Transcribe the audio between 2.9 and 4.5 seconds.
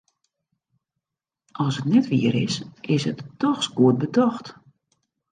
is it dochs goed betocht.